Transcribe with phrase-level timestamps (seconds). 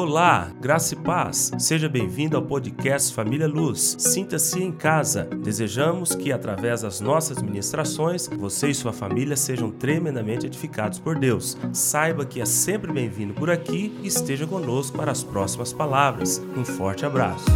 [0.00, 1.50] Olá, graça e paz.
[1.58, 3.96] Seja bem-vindo ao podcast Família Luz.
[3.98, 5.24] Sinta-se em casa.
[5.24, 11.56] Desejamos que, através das nossas ministrações, você e sua família sejam tremendamente edificados por Deus.
[11.72, 16.40] Saiba que é sempre bem-vindo por aqui e esteja conosco para as próximas palavras.
[16.56, 17.46] Um forte abraço.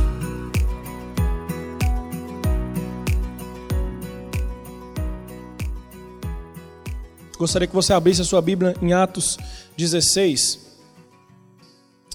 [7.39, 9.39] Gostaria que você abrisse a sua Bíblia em Atos
[9.77, 10.62] 16.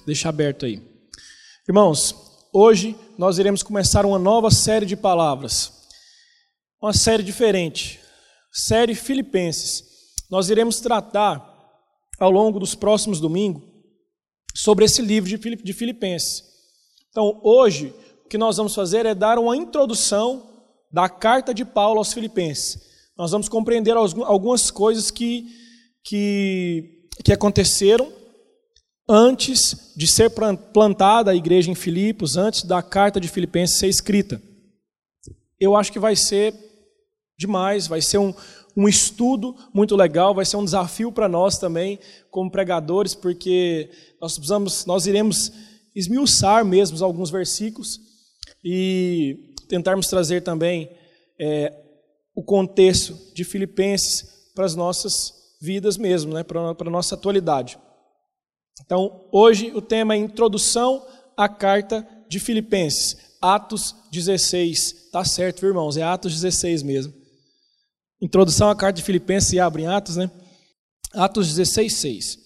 [0.07, 0.81] Deixa aberto aí.
[1.67, 2.15] Irmãos,
[2.53, 5.85] hoje nós iremos começar uma nova série de palavras.
[6.81, 7.99] Uma série diferente.
[8.49, 9.83] Série Filipenses.
[10.31, 11.45] Nós iremos tratar
[12.17, 13.61] ao longo dos próximos domingos
[14.55, 16.41] sobre esse livro de Filipenses.
[17.09, 17.93] Então, hoje,
[18.23, 22.81] o que nós vamos fazer é dar uma introdução da carta de Paulo aos Filipenses.
[23.17, 25.45] Nós vamos compreender algumas coisas que,
[26.01, 28.16] que, que aconteceram
[29.07, 30.31] antes de ser
[30.73, 34.41] plantada a igreja em Filipos, antes da carta de Filipenses ser escrita.
[35.59, 36.53] Eu acho que vai ser
[37.37, 38.33] demais, vai ser um,
[38.75, 43.89] um estudo muito legal, vai ser um desafio para nós também, como pregadores, porque
[44.21, 45.51] nós precisamos, nós iremos
[45.95, 47.99] esmiuçar mesmo alguns versículos
[48.63, 50.89] e tentarmos trazer também
[51.39, 51.73] é,
[52.35, 57.79] o contexto de Filipenses para as nossas vidas mesmo, né, para a nossa atualidade.
[58.83, 65.09] Então, hoje o tema é Introdução à Carta de Filipenses, Atos 16.
[65.11, 65.97] Tá certo, irmãos?
[65.97, 67.13] É Atos 16 mesmo.
[68.21, 70.29] Introdução à Carta de Filipenses, e abre em Atos, né?
[71.13, 72.39] Atos 16, 6.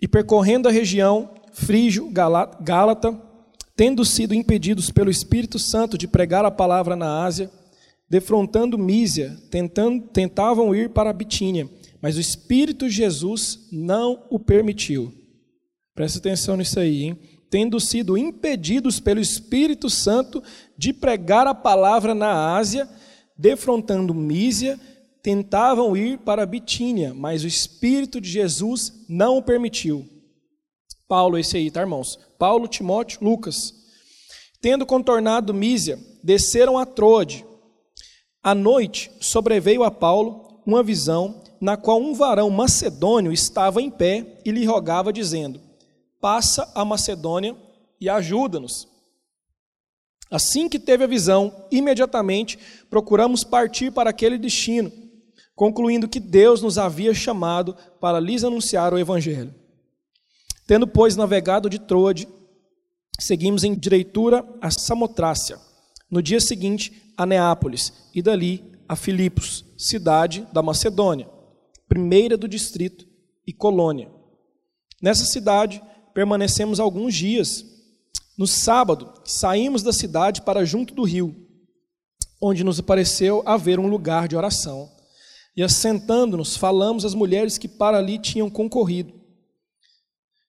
[0.00, 3.20] E percorrendo a região Frígio, Gálata,
[3.74, 7.50] tendo sido impedidos pelo Espírito Santo de pregar a palavra na Ásia,
[8.08, 11.68] defrontando Mísia, tentando, tentavam ir para Bitínia,
[12.00, 15.17] mas o Espírito Jesus não o permitiu.
[15.98, 17.18] Presta atenção nisso aí, hein?
[17.50, 20.40] Tendo sido impedidos pelo Espírito Santo
[20.76, 22.88] de pregar a palavra na Ásia,
[23.36, 24.78] defrontando Mísia,
[25.24, 30.06] tentavam ir para Bitínia, mas o Espírito de Jesus não o permitiu.
[31.08, 32.16] Paulo, esse aí, tá, irmãos?
[32.38, 33.74] Paulo, Timóteo, Lucas.
[34.60, 37.44] Tendo contornado Mísia, desceram a Troade.
[38.40, 44.38] À noite, sobreveio a Paulo uma visão na qual um varão macedônio estava em pé
[44.44, 45.66] e lhe rogava, dizendo:
[46.20, 47.56] passa a Macedônia
[48.00, 48.88] e ajuda-nos.
[50.30, 52.58] Assim que teve a visão, imediatamente
[52.90, 54.92] procuramos partir para aquele destino,
[55.54, 59.54] concluindo que Deus nos havia chamado para lhes anunciar o Evangelho.
[60.66, 62.28] Tendo, pois, navegado de Troade,
[63.18, 65.58] seguimos em direitura a Samotrácia.
[66.10, 71.28] No dia seguinte, a Neápolis, e dali a Filipos, cidade da Macedônia,
[71.88, 73.06] primeira do distrito
[73.46, 74.10] e colônia.
[75.00, 75.82] Nessa cidade,
[76.18, 77.64] permanecemos alguns dias.
[78.36, 81.32] No sábado, saímos da cidade para junto do rio,
[82.42, 84.90] onde nos pareceu haver um lugar de oração.
[85.56, 89.14] E assentando-nos, falamos às mulheres que para ali tinham concorrido.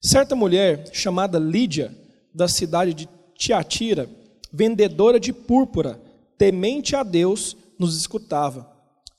[0.02, 1.96] Certa mulher, chamada Lídia,
[2.34, 4.10] da cidade de Tiatira,
[4.52, 6.02] vendedora de púrpura,
[6.36, 8.68] temente a Deus, nos escutava.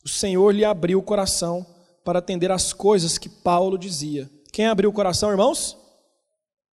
[0.05, 1.65] O Senhor lhe abriu o coração
[2.05, 4.29] para atender às coisas que Paulo dizia.
[4.53, 5.79] Quem abriu o coração, irmãos?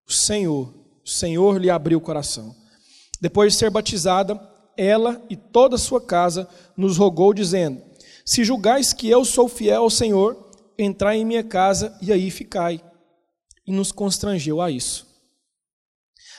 [0.09, 0.73] O Senhor,
[1.05, 2.55] o Senhor lhe abriu o coração.
[3.21, 4.41] Depois de ser batizada,
[4.77, 7.81] ela e toda a sua casa nos rogou, dizendo:
[8.25, 12.83] Se julgais que eu sou fiel ao Senhor, entrai em minha casa e aí ficai.
[13.67, 15.07] E nos constrangeu a isso.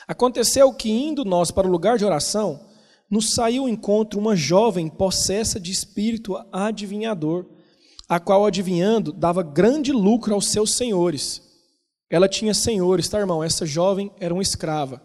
[0.06, 2.60] Aconteceu que, indo nós para o lugar de oração,
[3.10, 7.46] nos saiu ao encontro uma jovem possessa de espírito adivinhador,
[8.08, 11.40] a qual, adivinhando, dava grande lucro aos seus senhores.
[12.10, 13.42] Ela tinha senhores, tá, irmão?
[13.42, 15.02] Essa jovem era uma escrava.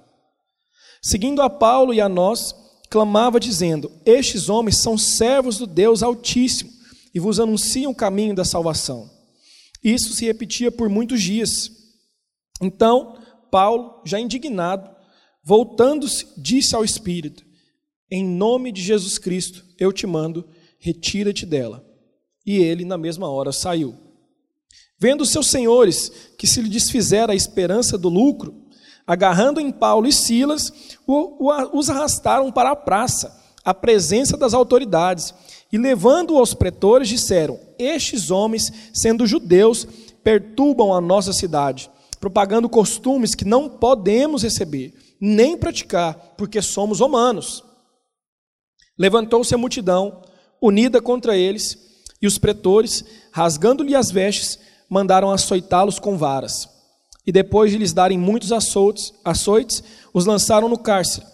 [1.01, 2.53] Seguindo a Paulo e a nós,
[2.89, 6.71] clamava dizendo: Estes homens são servos do Deus Altíssimo
[7.13, 9.09] e vos anunciam o caminho da salvação.
[9.83, 11.71] Isso se repetia por muitos dias.
[12.61, 13.17] Então,
[13.49, 14.89] Paulo, já indignado,
[15.43, 17.45] voltando-se, disse ao Espírito:
[18.11, 20.47] Em nome de Jesus Cristo, eu te mando,
[20.79, 21.85] retira-te dela.
[22.45, 24.08] E ele, na mesma hora, saiu.
[24.99, 28.53] Vendo seus senhores que se lhe desfizera a esperança do lucro,
[29.07, 30.73] agarrando em Paulo e Silas,
[31.07, 35.33] os arrastaram para a praça, à presença das autoridades,
[35.71, 39.87] e levando-o aos pretores, disseram: Estes homens, sendo judeus,
[40.23, 47.63] perturbam a nossa cidade, propagando costumes que não podemos receber, nem praticar, porque somos romanos.
[48.97, 50.21] Levantou-se a multidão,
[50.61, 51.77] unida contra eles,
[52.21, 56.67] e os pretores, rasgando-lhe as vestes, mandaram açoitá-los com varas.
[57.25, 59.83] E depois de lhes darem muitos açoites, açoites
[60.13, 61.25] os lançaram no cárcere,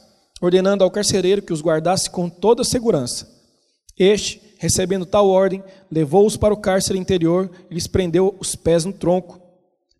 [0.41, 3.27] ordenando ao carcereiro que os guardasse com toda segurança.
[3.97, 8.91] Este, recebendo tal ordem, levou-os para o cárcere interior e lhes prendeu os pés no
[8.91, 9.39] tronco.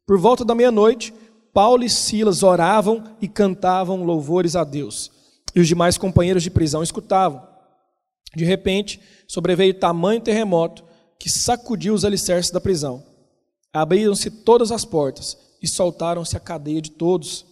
[0.05, 1.13] Por volta da meia-noite,
[1.53, 5.09] Paulo e Silas oravam e cantavam louvores a Deus.
[5.55, 7.41] E os demais companheiros de prisão escutavam.
[8.35, 10.83] De repente, sobreveio tamanho terremoto
[11.17, 13.14] que sacudiu os alicerces da prisão.
[13.75, 17.45] Abriram-se todas as portas e soltaram-se a cadeia de todos.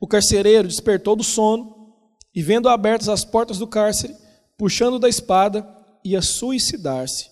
[0.00, 1.96] O carcereiro despertou do sono
[2.32, 4.14] e, vendo abertas as portas do cárcere,
[4.56, 5.66] puxando da espada,
[6.04, 7.28] ia suicidar-se,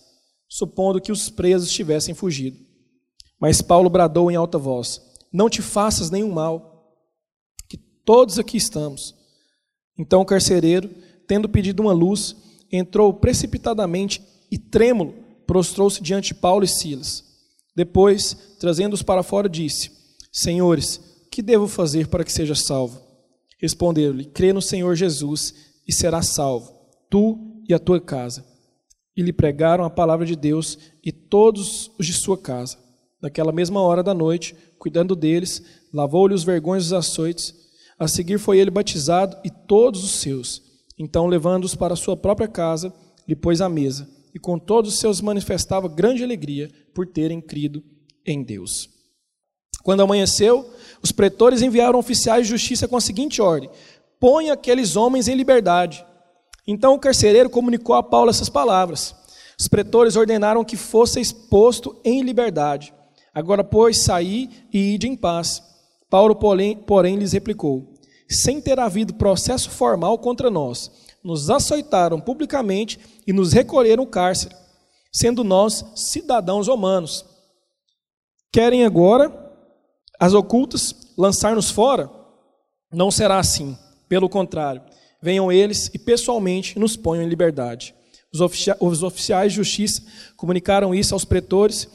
[0.49, 2.57] supondo que os presos tivessem fugido.
[3.39, 6.93] Mas Paulo bradou em alta voz: Não te faças nenhum mal,
[7.69, 9.15] que todos aqui estamos.
[9.97, 10.89] Então o carcereiro,
[11.25, 12.35] tendo pedido uma luz,
[12.69, 14.21] entrou precipitadamente
[14.51, 15.13] e, trêmulo,
[15.47, 17.30] prostrou-se diante de Paulo e Silas.
[17.75, 19.91] Depois, trazendo-os para fora, disse:
[20.31, 20.99] Senhores,
[21.31, 23.01] que devo fazer para que seja salvo?
[23.59, 25.53] Respondeu-lhe: Crê no Senhor Jesus
[25.87, 26.71] e serás salvo,
[27.09, 28.45] tu e a tua casa.
[29.15, 32.77] E lhe pregaram a palavra de Deus e todos os de sua casa.
[33.21, 35.61] Naquela mesma hora da noite, cuidando deles,
[35.93, 37.53] lavou-lhe os vergões dos açoites.
[37.99, 40.61] A seguir foi ele batizado e todos os seus.
[40.97, 42.91] Então, levando-os para sua própria casa,
[43.27, 47.83] lhe pôs à mesa, e com todos os seus manifestava grande alegria por terem crido
[48.25, 48.89] em Deus.
[49.83, 50.69] Quando amanheceu,
[51.01, 53.69] os pretores enviaram oficiais de justiça com a seguinte ordem:
[54.19, 56.05] Põe aqueles homens em liberdade.
[56.67, 59.15] Então o carcereiro comunicou a Paulo essas palavras.
[59.59, 62.93] Os pretores ordenaram que fosse exposto em liberdade.
[63.33, 65.63] Agora, pois, saí e ide em paz.
[66.09, 67.91] Paulo, porém, porém lhes replicou:
[68.29, 70.89] sem ter havido processo formal contra nós,
[71.23, 74.55] nos açoitaram publicamente e nos recolheram o cárcere,
[75.11, 77.25] sendo nós cidadãos romanos.
[78.51, 79.31] Querem agora,
[80.19, 82.09] as ocultas, lançar-nos fora?
[82.91, 83.77] Não será assim.
[84.09, 84.81] Pelo contrário,
[85.21, 87.95] venham eles e pessoalmente nos ponham em liberdade.
[88.79, 90.01] Os, oficiais de justiça
[90.35, 91.87] comunicaram isso aos pretores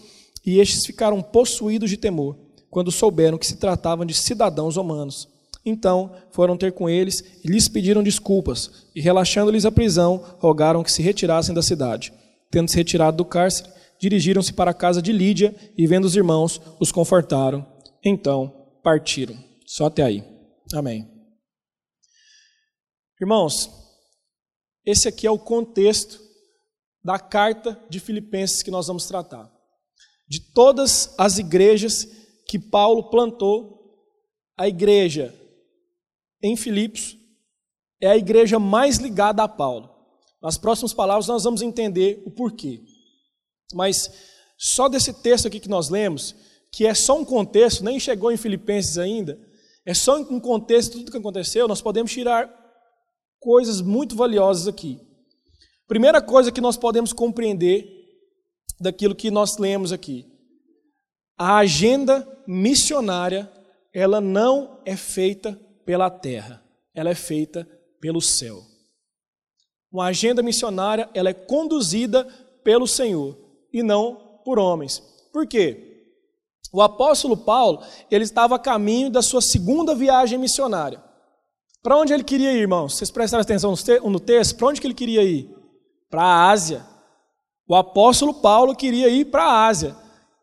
[0.44, 2.36] e estes ficaram possuídos de temor
[2.70, 5.28] quando souberam que se tratavam de cidadãos romanos.
[5.66, 10.92] Então foram ter com eles e lhes pediram desculpas, e relaxando-lhes a prisão, rogaram que
[10.92, 12.12] se retirassem da cidade.
[12.52, 13.68] Tendo se retirado do cárcere,
[13.98, 17.66] dirigiram-se para a casa de Lídia e, vendo os irmãos, os confortaram.
[18.04, 19.36] Então partiram.
[19.66, 20.22] Só até aí.
[20.72, 21.10] Amém.
[23.20, 23.68] Irmãos,
[24.84, 26.20] esse aqui é o contexto
[27.02, 29.50] da carta de Filipenses que nós vamos tratar.
[30.28, 32.06] De todas as igrejas
[32.46, 33.76] que Paulo plantou,
[34.56, 35.34] a igreja
[36.42, 37.16] em Filipos
[38.00, 39.90] é a igreja mais ligada a Paulo.
[40.42, 42.82] Nas próximas palavras nós vamos entender o porquê.
[43.74, 44.10] Mas
[44.58, 46.34] só desse texto aqui que nós lemos,
[46.72, 49.38] que é só um contexto, nem chegou em Filipenses ainda,
[49.84, 52.52] é só um contexto de tudo que aconteceu, nós podemos tirar
[53.38, 55.00] coisas muito valiosas aqui.
[55.86, 57.88] Primeira coisa que nós podemos compreender
[58.80, 60.26] daquilo que nós lemos aqui.
[61.38, 63.50] A agenda missionária,
[63.92, 66.62] ela não é feita pela terra,
[66.92, 67.66] ela é feita
[68.00, 68.60] pelo céu.
[69.90, 72.24] Uma agenda missionária, ela é conduzida
[72.62, 73.38] pelo Senhor
[73.72, 74.98] e não por homens.
[75.32, 75.86] Por quê?
[76.72, 81.02] O apóstolo Paulo, ele estava a caminho da sua segunda viagem missionária.
[81.82, 82.96] Para onde ele queria ir, irmãos?
[82.96, 83.72] Vocês prestaram atenção
[84.04, 84.56] no texto?
[84.56, 85.48] Para onde que ele queria ir?
[86.10, 86.84] Para a Ásia.
[87.68, 89.96] O apóstolo Paulo queria ir para a Ásia.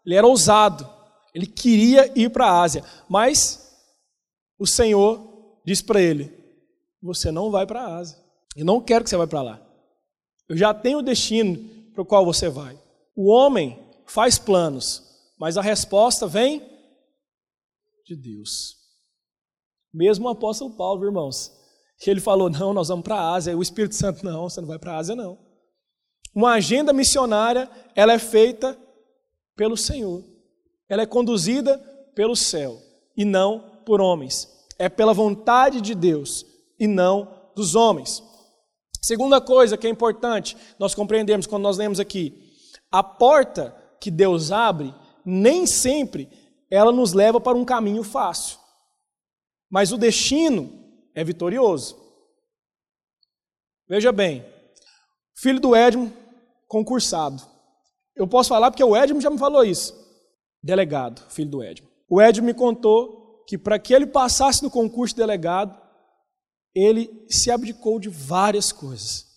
[0.06, 0.90] Ele era ousado.
[1.36, 2.84] Ele queria ir para a Ásia.
[3.10, 3.76] Mas
[4.58, 5.33] o Senhor
[5.66, 6.32] diz para ele:
[7.02, 8.18] Você não vai para a Ásia.
[8.56, 9.68] Eu não quero que você vá para lá.
[10.48, 11.58] Eu já tenho o destino
[11.94, 12.80] para o qual você vai.
[13.16, 15.04] O homem faz planos,
[15.40, 16.62] mas a resposta vem
[18.06, 18.78] de Deus.
[19.94, 21.52] Mesmo o apóstolo Paulo, irmãos,
[22.00, 23.52] que ele falou: Não, nós vamos para a Ásia.
[23.52, 25.38] E o Espírito Santo: Não, você não vai para a Ásia, não.
[26.36, 28.78] Uma agenda missionária, ela é feita
[29.56, 30.24] pelo Senhor.
[30.90, 31.78] Ela é conduzida
[32.16, 32.80] pelo céu
[33.16, 36.46] e não por homens é pela vontade de Deus
[36.80, 38.24] e não dos homens.
[39.02, 42.52] Segunda coisa que é importante nós compreendemos quando nós lemos aqui,
[42.92, 44.94] a porta que Deus abre,
[45.26, 46.30] nem sempre
[46.70, 48.58] ela nos leva para um caminho fácil.
[49.70, 50.72] Mas o destino
[51.16, 51.98] é vitorioso.
[53.88, 54.46] Veja bem,
[55.36, 56.12] filho do Edmo,
[56.68, 57.42] concursado.
[58.16, 59.94] Eu posso falar porque o Edmo já me falou isso.
[60.62, 61.90] Delegado, filho do Edmo.
[62.10, 65.80] O Edmo me contou que para que ele passasse no concurso de delegado,
[66.74, 69.28] ele se abdicou de várias coisas.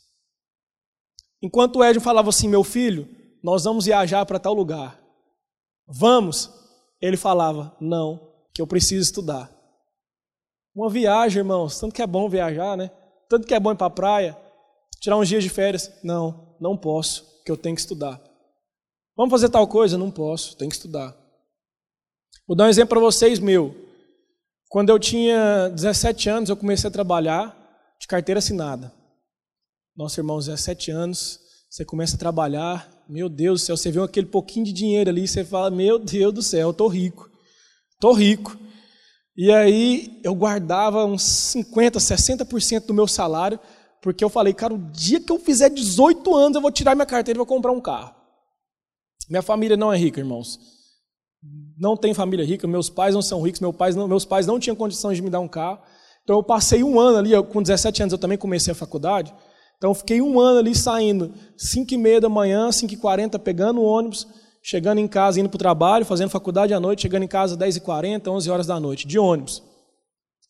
[1.43, 3.09] Enquanto o Edson falava assim, meu filho,
[3.43, 5.01] nós vamos viajar para tal lugar.
[5.87, 6.51] Vamos.
[7.01, 8.35] Ele falava, não.
[8.55, 9.55] que eu preciso estudar.
[10.75, 12.91] Uma viagem, irmãos, tanto que é bom viajar, né?
[13.29, 14.37] Tanto que é bom ir para a praia,
[15.01, 15.93] tirar uns dias de férias.
[16.03, 18.21] Não, não posso, porque eu tenho que estudar.
[19.17, 19.99] Vamos fazer tal coisa?
[19.99, 21.17] Não posso, tenho que estudar.
[22.47, 23.86] Vou dar um exemplo para vocês meu.
[24.69, 27.57] Quando eu tinha 17 anos, eu comecei a trabalhar
[28.01, 28.93] de carteira assinada.
[29.97, 34.27] Nossa, irmão, 17 anos, você começa a trabalhar, meu Deus do céu, você vê aquele
[34.27, 37.31] pouquinho de dinheiro ali, você fala, meu Deus do céu, eu tô rico,
[38.01, 38.59] tô rico.
[39.37, 43.61] E aí eu guardava uns 50, 60% do meu salário,
[44.03, 47.07] porque eu falei, cara, o dia que eu fizer 18 anos, eu vou tirar minha
[47.07, 48.15] carteira e vou comprar um carro.
[49.29, 50.76] Minha família não é rica, irmãos.
[51.79, 54.59] Não tem família rica, meus pais não são ricos, meus pais não, meus pais não
[54.59, 55.81] tinham condições de me dar um carro.
[56.25, 59.33] Então eu passei um ano ali, com 17 anos eu também comecei a faculdade.
[59.77, 63.39] Então eu fiquei um ano ali saindo, 5 e meia da manhã, 5 e 40,
[63.39, 64.27] pegando o ônibus,
[64.63, 67.77] chegando em casa, indo para o trabalho, fazendo faculdade à noite, chegando em casa 10
[67.77, 69.63] e 40, 11 horas da noite, de ônibus.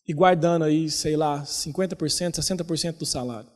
[0.09, 3.51] E guardando aí, sei lá, 50%, 60% do salário.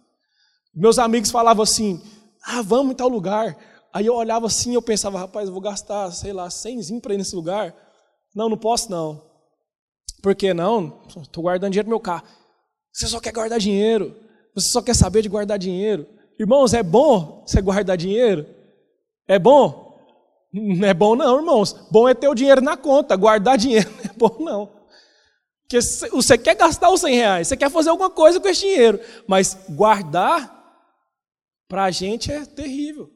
[0.75, 2.03] Meus amigos falavam assim,
[2.45, 3.57] ah, vamos em tal lugar.
[3.93, 7.19] Aí eu olhava assim, eu pensava, rapaz, eu vou gastar, sei lá, 100 para ir
[7.19, 7.75] nesse lugar.
[8.35, 9.23] Não, não posso não.
[10.23, 11.03] Por que não?
[11.21, 12.25] Estou guardando dinheiro no meu carro.
[12.93, 14.15] Você só quer guardar dinheiro.
[14.55, 16.07] Você só quer saber de guardar dinheiro.
[16.39, 18.47] Irmãos, é bom você guardar dinheiro?
[19.27, 19.91] É bom?
[20.53, 21.73] Não é bom não, irmãos.
[21.91, 23.17] Bom é ter o dinheiro na conta.
[23.17, 24.81] Guardar dinheiro não é bom não.
[25.63, 25.81] Porque
[26.11, 28.99] você quer gastar os 100 reais, você quer fazer alguma coisa com esse dinheiro.
[29.29, 30.53] Mas guardar,
[31.69, 33.09] para a gente é terrível.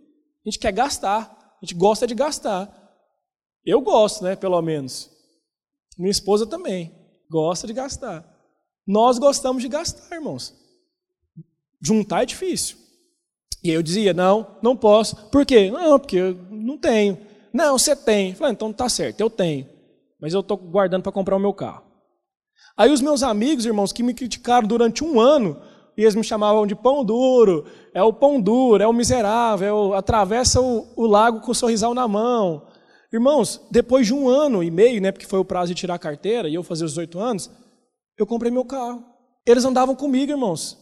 [0.44, 1.56] A gente quer gastar.
[1.60, 2.68] A gente gosta de gastar.
[3.64, 5.10] Eu gosto, né, pelo menos.
[5.96, 6.92] Minha esposa também
[7.30, 8.24] gosta de gastar.
[8.86, 10.54] Nós gostamos de gastar, irmãos.
[11.80, 12.76] Juntar é difícil.
[13.62, 15.16] E eu dizia, não, não posso.
[15.30, 15.70] Por quê?
[15.70, 17.18] Não, porque eu não tenho.
[17.52, 18.34] Não, você tem.
[18.34, 19.66] Falei, então tá certo, eu tenho.
[20.20, 21.82] Mas eu estou guardando para comprar o meu carro.
[22.76, 25.60] Aí os meus amigos, irmãos, que me criticaram durante um ano,
[25.96, 29.72] e eles me chamavam de pão duro, é o pão duro, é o miserável, é
[29.72, 32.66] o, atravessa o, o lago com o sorrisal na mão.
[33.12, 35.98] Irmãos, depois de um ano e meio, né, porque foi o prazo de tirar a
[35.98, 37.50] carteira, e eu fazer os 18 anos,
[38.18, 39.04] eu comprei meu carro.
[39.46, 40.78] Eles andavam comigo, irmãos,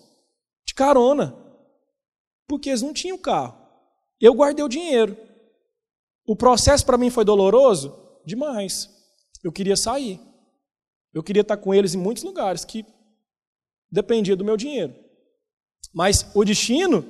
[0.67, 1.43] de carona
[2.53, 3.57] porque eles não tinham carro.
[4.21, 5.17] Eu guardei o dinheiro.
[6.27, 7.99] O processo para mim foi doloroso?
[8.27, 8.91] Demais.
[9.43, 10.21] Eu queria sair.
[11.15, 12.85] Eu queria estar com eles em muitos lugares que
[13.91, 14.95] dependia do meu dinheiro.
[15.93, 17.05] Mas o destino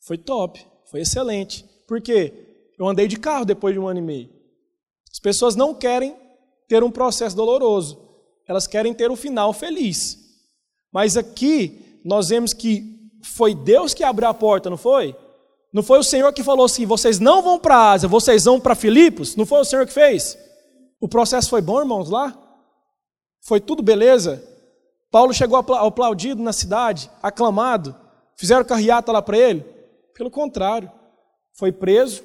[0.00, 1.64] foi top, foi excelente.
[1.86, 2.32] Por quê?
[2.78, 4.30] Eu andei de carro depois de um ano e meio.
[5.10, 6.16] As pessoas não querem
[6.68, 7.98] ter um processo doloroso,
[8.46, 10.18] elas querem ter um final feliz.
[10.92, 15.16] Mas aqui nós vemos que foi Deus que abriu a porta, não foi?
[15.72, 18.60] Não foi o Senhor que falou assim: vocês não vão para a Ásia, vocês vão
[18.60, 19.36] para Filipos?
[19.36, 20.36] Não foi o Senhor que fez?
[21.00, 22.36] O processo foi bom, irmãos, lá?
[23.40, 24.42] Foi tudo beleza?
[25.10, 27.94] Paulo chegou aplaudido na cidade, aclamado,
[28.42, 29.60] fizeram carreata lá para ele?
[30.14, 30.90] Pelo contrário,
[31.52, 32.24] foi preso,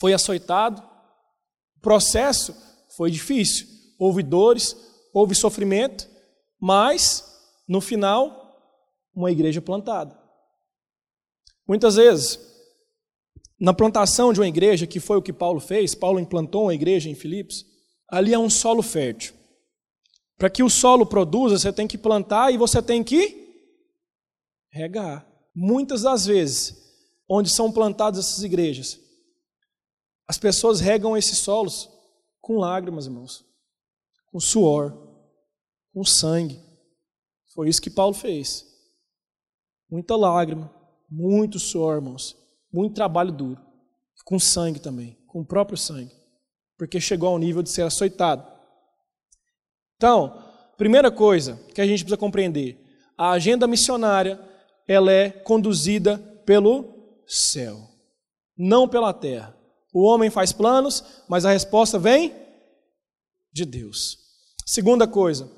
[0.00, 0.82] foi açoitado.
[1.76, 2.52] O processo
[2.96, 3.64] foi difícil,
[3.96, 4.76] houve dores,
[5.14, 6.08] houve sofrimento,
[6.60, 7.24] mas
[7.68, 8.60] no final
[9.14, 10.18] uma igreja plantada.
[11.64, 12.40] Muitas vezes,
[13.60, 17.08] na plantação de uma igreja, que foi o que Paulo fez, Paulo implantou uma igreja
[17.08, 17.64] em Filipos,
[18.08, 19.32] ali é um solo fértil.
[20.36, 23.40] Para que o solo produza, você tem que plantar e você tem que
[24.70, 25.26] regar.
[25.54, 26.76] Muitas das vezes,
[27.28, 28.98] onde são plantadas essas igrejas,
[30.26, 31.88] as pessoas regam esses solos
[32.40, 33.44] com lágrimas, irmãos,
[34.30, 34.96] com suor,
[35.92, 36.60] com sangue.
[37.52, 38.64] Foi isso que Paulo fez.
[39.90, 40.72] Muita lágrima,
[41.10, 42.36] muito suor, irmãos.
[42.72, 43.60] Muito trabalho duro.
[44.24, 46.14] Com sangue também, com o próprio sangue.
[46.78, 48.46] Porque chegou ao nível de ser açoitado.
[49.96, 50.44] Então,
[50.76, 52.80] primeira coisa que a gente precisa compreender:
[53.18, 54.38] a agenda missionária
[54.86, 57.88] ela é conduzida pelo céu,
[58.56, 59.56] não pela terra.
[59.92, 62.34] O homem faz planos, mas a resposta vem
[63.52, 64.18] de Deus.
[64.64, 65.50] Segunda coisa,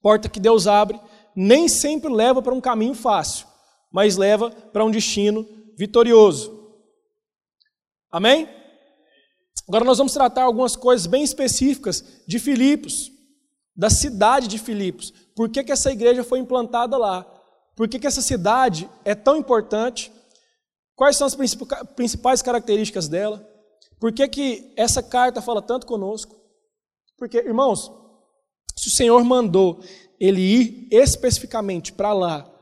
[0.00, 0.98] porta que Deus abre
[1.34, 3.46] nem sempre leva para um caminho fácil,
[3.90, 5.46] mas leva para um destino
[5.76, 6.62] vitorioso.
[8.10, 8.48] Amém?
[9.66, 13.10] Agora nós vamos tratar algumas coisas bem específicas de Filipos,
[13.74, 15.10] da cidade de Filipos.
[15.34, 17.26] Por que, que essa igreja foi implantada lá?
[17.74, 20.12] Por que, que essa cidade é tão importante?
[20.94, 21.36] Quais são as
[21.96, 23.46] principais características dela?
[23.98, 26.36] Por que, que essa carta fala tanto conosco?
[27.16, 27.90] Porque, irmãos,
[28.76, 29.80] se o Senhor mandou
[30.18, 32.52] ele ir especificamente para lá,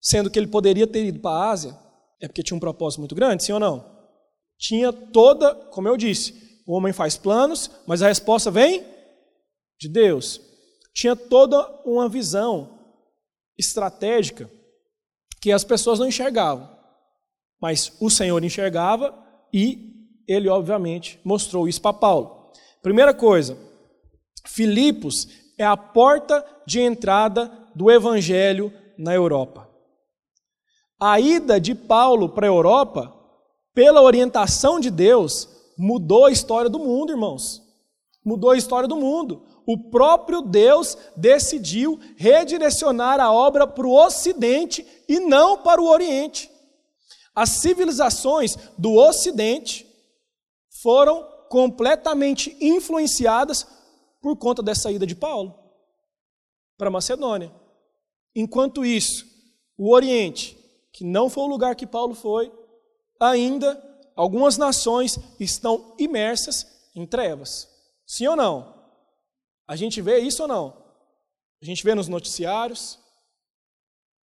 [0.00, 1.78] sendo que ele poderia ter ido para a Ásia,
[2.20, 3.92] é porque tinha um propósito muito grande, sim ou não?
[4.58, 8.84] Tinha toda, como eu disse, o homem faz planos, mas a resposta vem
[9.78, 10.40] de Deus,
[10.94, 12.73] tinha toda uma visão
[13.58, 14.50] estratégica
[15.40, 16.68] que as pessoas não enxergavam.
[17.60, 19.14] Mas o Senhor enxergava
[19.52, 19.94] e
[20.26, 22.52] ele, obviamente, mostrou isso para Paulo.
[22.82, 23.56] Primeira coisa,
[24.46, 29.68] Filipos é a porta de entrada do evangelho na Europa.
[31.00, 33.14] A ida de Paulo para a Europa,
[33.74, 37.62] pela orientação de Deus, mudou a história do mundo, irmãos.
[38.24, 39.42] Mudou a história do mundo.
[39.66, 46.50] O próprio Deus decidiu redirecionar a obra para o Ocidente e não para o Oriente.
[47.34, 49.86] As civilizações do Ocidente
[50.82, 53.66] foram completamente influenciadas
[54.20, 55.58] por conta dessa ida de Paulo
[56.76, 57.52] para Macedônia.
[58.34, 59.24] Enquanto isso,
[59.78, 60.58] o Oriente,
[60.92, 62.52] que não foi o lugar que Paulo foi,
[63.18, 63.80] ainda
[64.14, 67.68] algumas nações estão imersas em trevas.
[68.06, 68.73] Sim ou não?
[69.66, 70.84] A gente vê isso ou não?
[71.62, 72.98] A gente vê nos noticiários.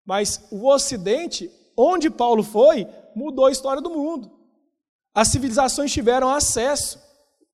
[0.04, 4.30] Mas o Ocidente, onde Paulo foi, mudou a história do mundo.
[5.14, 7.00] As civilizações tiveram acesso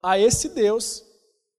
[0.03, 1.05] a esse Deus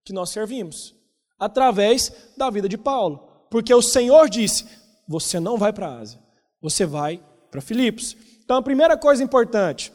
[0.06, 0.96] que nós servimos,
[1.38, 3.46] através da vida de Paulo.
[3.50, 4.66] Porque o Senhor disse:
[5.08, 6.20] você não vai para a Ásia,
[6.62, 8.16] você vai para Filipos.
[8.44, 9.92] Então, a primeira coisa importante,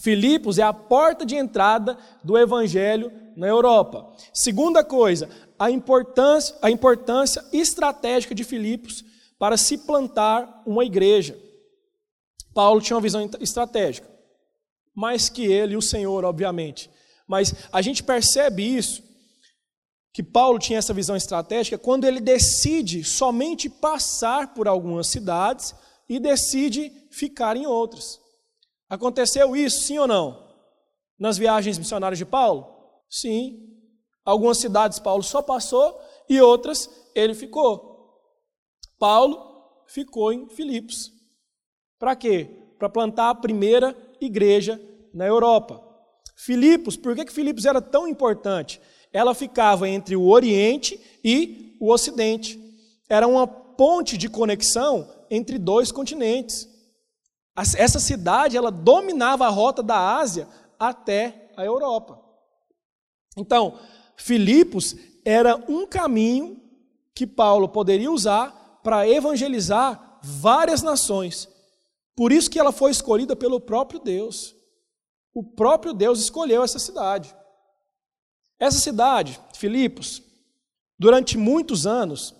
[0.00, 4.14] Filipos é a porta de entrada do evangelho na Europa.
[4.32, 9.04] Segunda coisa, a importância, a importância estratégica de Filipos
[9.38, 11.38] para se plantar uma igreja.
[12.54, 14.08] Paulo tinha uma visão estratégica,
[14.94, 16.90] mais que ele e o Senhor, obviamente.
[17.26, 19.02] Mas a gente percebe isso,
[20.12, 25.74] que Paulo tinha essa visão estratégica, quando ele decide somente passar por algumas cidades
[26.08, 28.20] e decide ficar em outras.
[28.88, 30.52] Aconteceu isso, sim ou não?
[31.18, 32.71] Nas viagens missionárias de Paulo?
[33.12, 33.68] Sim.
[34.24, 38.18] Algumas cidades Paulo só passou e outras ele ficou.
[38.98, 39.38] Paulo
[39.86, 41.12] ficou em Filipos.
[41.98, 42.48] Para quê?
[42.78, 44.80] Para plantar a primeira igreja
[45.12, 45.86] na Europa.
[46.34, 48.80] Filipos, por que, que Filipos era tão importante?
[49.12, 52.58] Ela ficava entre o Oriente e o Ocidente.
[53.10, 56.66] Era uma ponte de conexão entre dois continentes.
[57.76, 62.21] Essa cidade ela dominava a rota da Ásia até a Europa.
[63.36, 63.78] Então,
[64.16, 66.60] Filipos era um caminho
[67.14, 71.48] que Paulo poderia usar para evangelizar várias nações.
[72.14, 74.54] Por isso que ela foi escolhida pelo próprio Deus.
[75.34, 77.34] O próprio Deus escolheu essa cidade.
[78.58, 80.22] Essa cidade, Filipos,
[80.98, 82.34] durante muitos anos,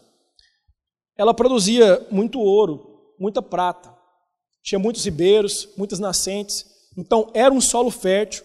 [1.16, 3.92] ela produzia muito ouro, muita prata.
[4.62, 6.64] Tinha muitos ribeiros, muitas nascentes.
[6.96, 8.44] Então era um solo fértil.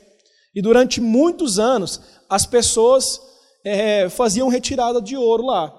[0.58, 3.22] E durante muitos anos, as pessoas
[3.64, 5.72] é, faziam retirada de ouro lá.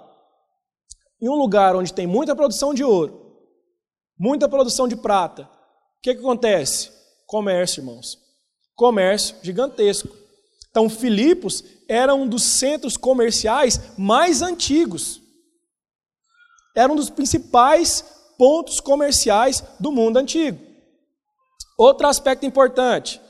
[1.21, 3.43] Em um lugar onde tem muita produção de ouro,
[4.17, 5.43] muita produção de prata.
[5.43, 6.93] O que, que acontece?
[7.27, 8.19] Comércio, irmãos.
[8.77, 10.17] Comércio gigantesco.
[10.71, 15.21] Então, Filipos era um dos centros comerciais mais antigos.
[16.77, 18.05] Era um dos principais
[18.39, 20.65] pontos comerciais do mundo antigo.
[21.77, 23.21] Outro aspecto importante.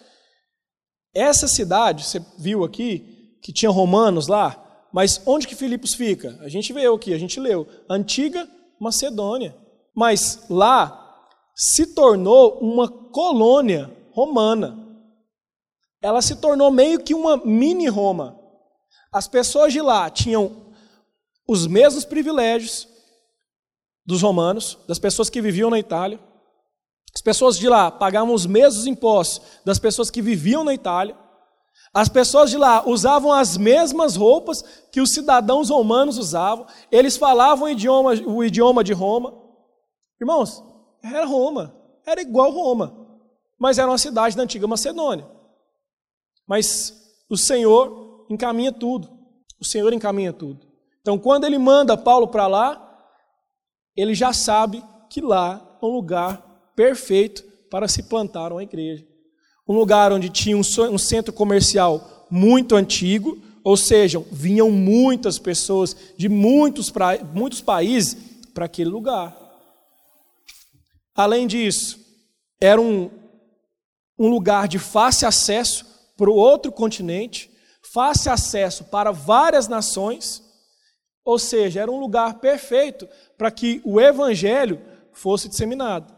[1.15, 6.39] Essa cidade, você viu aqui, que tinha romanos lá, mas onde que Filipos fica?
[6.41, 7.67] A gente veio aqui, a gente leu.
[7.89, 8.49] Antiga
[8.81, 9.57] Macedônia.
[9.95, 14.79] Mas lá se tornou uma colônia romana.
[16.01, 18.39] Ela se tornou meio que uma mini Roma.
[19.13, 20.73] As pessoas de lá tinham
[21.47, 22.87] os mesmos privilégios
[24.07, 26.21] dos romanos, das pessoas que viviam na Itália.
[27.19, 31.17] As pessoas de lá pagavam os mesmos impostos das pessoas que viviam na Itália.
[31.93, 36.65] As pessoas de lá usavam as mesmas roupas que os cidadãos romanos usavam.
[36.93, 39.35] Eles falavam o idioma, o idioma de Roma.
[40.21, 40.63] Irmãos,
[41.03, 41.75] era Roma,
[42.07, 42.97] era igual Roma,
[43.59, 45.29] mas era uma cidade da antiga Macedônia.
[46.47, 49.11] Mas o Senhor encaminha tudo,
[49.61, 50.65] o Senhor encaminha tudo.
[51.01, 52.97] Então, quando ele manda Paulo para lá,
[53.97, 56.48] ele já sabe que lá é um lugar
[56.79, 59.05] perfeito para se plantar uma igreja.
[59.69, 66.29] Um lugar onde tinha um centro comercial muito antigo, ou seja, vinham muitas pessoas de
[66.29, 66.93] muitos,
[67.35, 68.17] muitos países
[68.55, 69.37] para aquele lugar.
[71.17, 71.99] Além disso,
[72.61, 73.11] era um,
[74.17, 75.85] um lugar de fácil acesso
[76.17, 77.51] para o outro continente,
[77.93, 80.45] fácil acesso para várias nações,
[81.25, 84.81] ou seja, era um lugar perfeito para que o evangelho
[85.13, 86.18] fosse disseminado.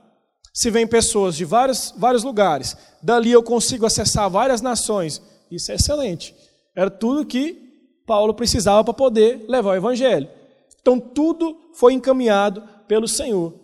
[0.53, 5.77] Se vem pessoas de vários, vários lugares, dali eu consigo acessar várias nações, isso é
[5.77, 6.35] excelente.
[6.75, 7.71] Era tudo que
[8.07, 10.29] Paulo precisava para poder levar o evangelho.
[10.81, 13.55] Então tudo foi encaminhado pelo Senhor.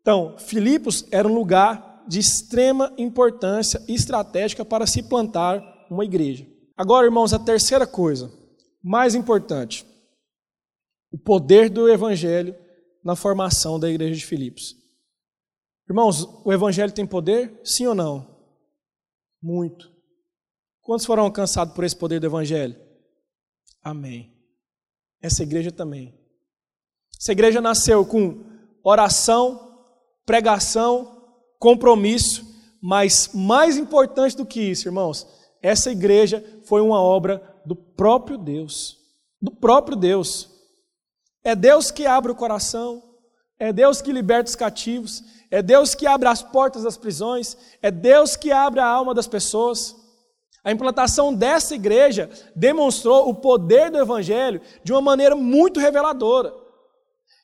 [0.00, 6.44] Então, Filipos era um lugar de extrema importância estratégica para se plantar uma igreja.
[6.76, 8.32] Agora, irmãos, a terceira coisa,
[8.82, 9.86] mais importante,
[11.12, 12.56] o poder do evangelho
[13.04, 14.81] na formação da igreja de Filipos.
[15.88, 17.60] Irmãos, o evangelho tem poder?
[17.64, 18.38] Sim ou não?
[19.42, 19.90] Muito.
[20.80, 22.76] Quantos foram alcançados por esse poder do evangelho?
[23.82, 24.32] Amém.
[25.20, 26.18] Essa igreja também.
[27.20, 28.44] Essa igreja nasceu com
[28.82, 29.84] oração,
[30.24, 31.22] pregação,
[31.58, 32.44] compromisso,
[32.80, 35.26] mas mais importante do que isso, irmãos,
[35.62, 38.98] essa igreja foi uma obra do próprio Deus.
[39.40, 40.50] Do próprio Deus.
[41.44, 43.02] É Deus que abre o coração,
[43.58, 47.90] é Deus que liberta os cativos, é Deus que abre as portas das prisões, é
[47.90, 49.94] Deus que abre a alma das pessoas.
[50.64, 56.54] A implantação dessa igreja demonstrou o poder do Evangelho de uma maneira muito reveladora.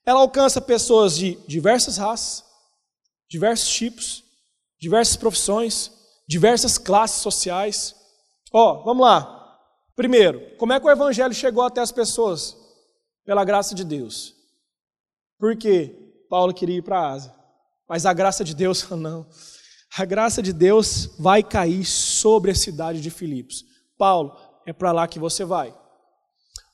[0.07, 2.43] Ela alcança pessoas de diversas raças,
[3.29, 4.25] diversos tipos,
[4.81, 5.93] diversas profissões,
[6.27, 7.95] diversas classes sociais.
[8.51, 9.61] Ó, oh, vamos lá.
[9.95, 12.57] Primeiro, como é que o evangelho chegou até as pessoas?
[13.23, 14.35] Pela graça de Deus.
[15.39, 15.95] Por quê?
[16.31, 17.38] Paulo queria ir para a Ásia.
[17.89, 19.27] Mas a graça de Deus, não.
[19.97, 23.65] A graça de Deus vai cair sobre a cidade de Filipos.
[23.97, 25.75] Paulo, é para lá que você vai.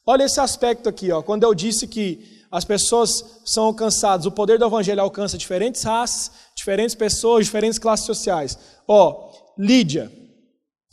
[0.07, 1.23] Olha esse aspecto aqui, ó.
[1.23, 6.31] Quando eu disse que as pessoas são alcançadas, o poder do evangelho alcança diferentes raças,
[6.57, 8.59] diferentes pessoas, diferentes classes sociais.
[8.87, 10.13] Ó, Lídia,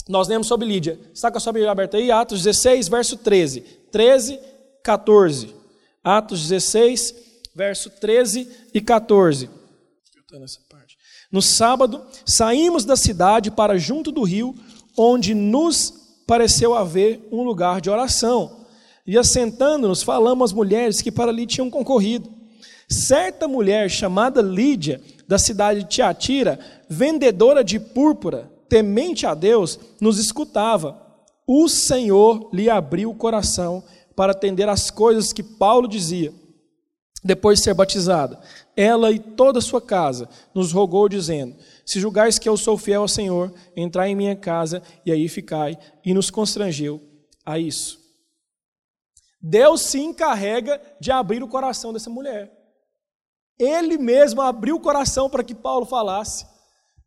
[0.07, 0.99] nós lemos sobre Lídia.
[1.13, 2.11] Está com a sua Bíblia aberta aí?
[2.11, 3.61] Atos 16, verso 13.
[3.91, 4.39] 13,
[4.83, 5.55] 14.
[6.03, 7.15] Atos 16,
[7.55, 9.60] verso 13 e 14.
[11.31, 14.55] No sábado, saímos da cidade para junto do rio,
[14.97, 15.93] onde nos
[16.25, 18.65] pareceu haver um lugar de oração.
[19.05, 22.29] E assentando-nos, falamos às mulheres que para ali tinham concorrido.
[22.87, 30.17] Certa mulher chamada Lídia, da cidade de Tiatira, vendedora de púrpura, temente a Deus, nos
[30.17, 31.01] escutava.
[31.47, 33.83] O Senhor lhe abriu o coração
[34.15, 36.33] para atender às coisas que Paulo dizia.
[37.23, 38.39] Depois de ser batizada,
[38.75, 41.55] ela e toda a sua casa nos rogou, dizendo:
[41.85, 45.77] Se julgais que eu sou fiel ao Senhor, entrai em minha casa e aí ficai.
[46.03, 46.99] E nos constrangeu
[47.45, 47.99] a isso.
[49.39, 52.51] Deus se encarrega de abrir o coração dessa mulher.
[53.57, 56.45] Ele mesmo abriu o coração para que Paulo falasse.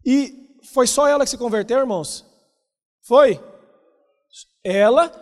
[0.05, 2.25] E foi só ela que se converteu, irmãos?
[3.03, 3.41] Foi?
[4.63, 5.13] Ela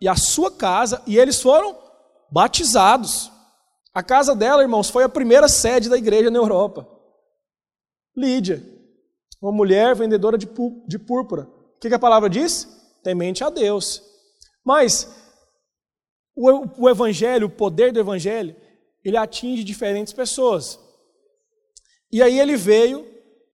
[0.00, 1.78] e a sua casa, e eles foram
[2.30, 3.30] batizados.
[3.94, 6.88] A casa dela, irmãos, foi a primeira sede da igreja na Europa.
[8.16, 8.62] Lídia,
[9.40, 11.42] uma mulher vendedora de, púrpura.
[11.76, 12.68] O que, que a palavra diz?
[13.02, 14.02] Temente a Deus.
[14.64, 15.08] Mas
[16.34, 18.56] o, o evangelho, o poder do evangelho,
[19.04, 20.78] ele atinge diferentes pessoas.
[22.10, 23.06] E aí ele veio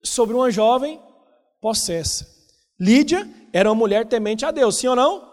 [0.03, 1.01] sobre uma jovem
[1.61, 2.27] possessa.
[2.79, 5.27] Lídia era uma mulher temente a Deus, sim ou não?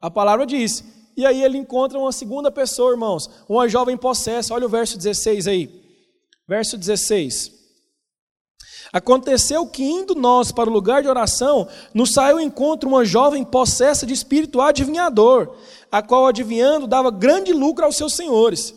[0.00, 0.84] A palavra diz.
[1.16, 4.54] E aí ele encontra uma segunda pessoa, irmãos, uma jovem possessa.
[4.54, 5.82] Olha o verso 16 aí.
[6.48, 7.62] Verso 16.
[8.92, 13.42] Aconteceu que, indo nós para o lugar de oração, nos saiu ao encontro uma jovem
[13.42, 15.54] possessa de espírito adivinhador,
[15.90, 18.74] a qual, adivinhando, dava grande lucro aos seus senhores.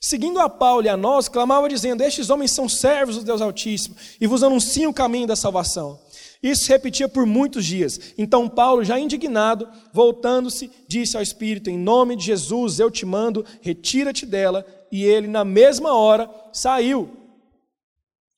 [0.00, 3.96] Seguindo a Paulo e a nós, clamava dizendo: Estes homens são servos do Deus Altíssimo
[4.20, 5.98] e vos anunciam o caminho da salvação.
[6.42, 8.14] Isso se repetia por muitos dias.
[8.16, 13.44] Então Paulo, já indignado, voltando-se, disse ao Espírito: Em nome de Jesus eu te mando,
[13.60, 14.64] retira-te dela.
[14.90, 17.10] E ele, na mesma hora, saiu.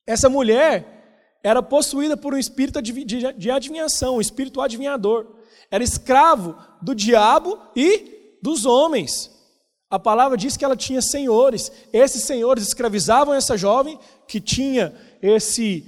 [0.06, 5.26] Essa mulher era possuída por um espírito de adivinhação, um espírito adivinhador.
[5.70, 9.30] Era escravo do diabo e dos homens.
[9.88, 11.70] A palavra diz que ela tinha senhores.
[11.92, 15.84] Esses senhores escravizavam essa jovem que tinha esse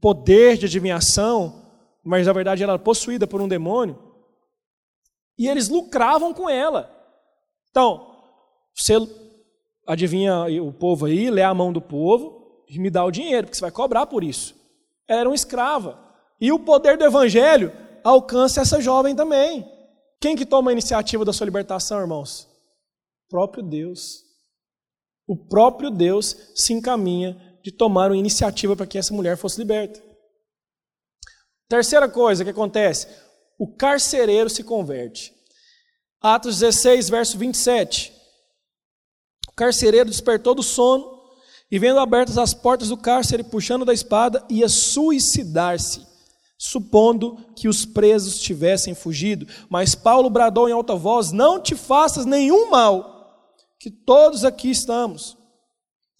[0.00, 1.66] poder de adivinhação,
[2.04, 3.98] mas na verdade ela era possuída por um demônio,
[5.38, 6.90] e eles lucravam com ela.
[7.70, 8.16] Então,
[8.74, 8.94] você
[9.86, 13.56] adivinha o povo aí, lê a mão do povo e me dá o dinheiro, porque
[13.56, 14.54] você vai cobrar por isso.
[15.06, 15.98] Ela era uma escrava.
[16.40, 17.72] E o poder do evangelho
[18.04, 19.66] alcança essa jovem também.
[20.20, 22.48] Quem que toma a iniciativa da sua libertação, irmãos?
[23.26, 24.24] O próprio Deus.
[25.26, 30.02] O próprio Deus se encaminha de tomar uma iniciativa para que essa mulher fosse liberta.
[31.68, 33.06] Terceira coisa que acontece:
[33.58, 35.34] o carcereiro se converte.
[36.20, 38.12] Atos 16, verso 27.
[39.48, 41.18] O carcereiro despertou do sono
[41.70, 46.06] e, vendo abertas as portas do cárcere, puxando da espada, ia suicidar-se.
[46.60, 49.46] supondo que os presos tivessem fugido.
[49.68, 55.37] Mas Paulo bradou em alta voz: Não te faças nenhum mal, que todos aqui estamos.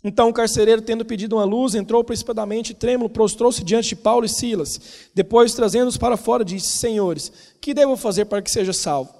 [0.05, 4.29] Então o carcereiro, tendo pedido uma luz, entrou precipitadamente, trêmulo, prostrou-se diante de Paulo e
[4.29, 4.81] Silas.
[5.13, 9.13] Depois, trazendo-os para fora, disse: Senhores, que devo fazer para que seja salvo?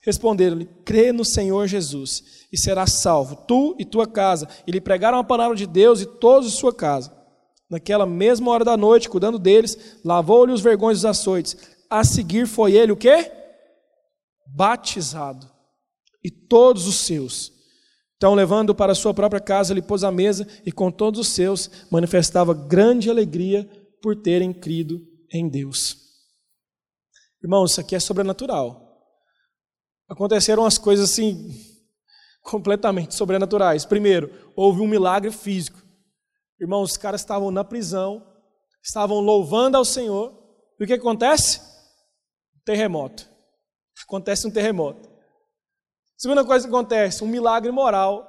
[0.00, 4.48] Responderam-lhe: Crê no Senhor Jesus, e serás salvo, tu e tua casa.
[4.66, 7.16] E lhe pregaram a palavra de Deus e todos sua casa.
[7.70, 11.56] Naquela mesma hora da noite, cuidando deles, lavou-lhe os vergões dos açoites.
[11.88, 13.30] A seguir foi ele o quê?
[14.46, 15.48] Batizado.
[16.24, 17.57] E todos os seus.
[18.18, 21.70] Então, levando para sua própria casa, ele pôs a mesa e com todos os seus
[21.88, 23.64] manifestava grande alegria
[24.02, 25.00] por terem crido
[25.32, 25.96] em Deus.
[27.40, 28.84] Irmãos, isso aqui é sobrenatural.
[30.08, 31.48] Aconteceram as coisas assim
[32.42, 33.84] completamente sobrenaturais.
[33.84, 35.80] Primeiro, houve um milagre físico.
[36.60, 38.26] Irmãos, os caras estavam na prisão,
[38.82, 40.36] estavam louvando ao Senhor.
[40.80, 41.60] E o que acontece?
[42.64, 43.28] Terremoto.
[44.02, 45.08] Acontece um terremoto.
[46.18, 48.26] Segunda coisa que acontece, um milagre moral.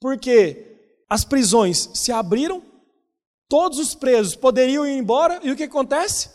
[0.00, 2.60] Porque as prisões se abriram,
[3.48, 6.28] todos os presos poderiam ir embora, e o que acontece?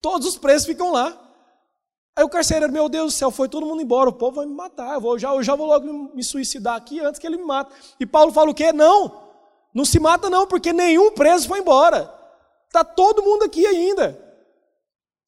[0.00, 1.18] Todos os presos ficam lá.
[2.16, 4.54] Aí o carcereiro, meu Deus do céu, foi todo mundo embora, o povo vai me
[4.54, 7.44] matar, eu, vou, já, eu já vou logo me suicidar aqui antes que ele me
[7.44, 7.72] mate.
[8.00, 8.72] E Paulo fala o quê?
[8.72, 9.20] Não,
[9.74, 12.12] não se mata não, porque nenhum preso foi embora.
[12.68, 14.18] Está todo mundo aqui ainda.